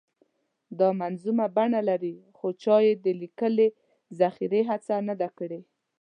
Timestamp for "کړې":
5.37-5.61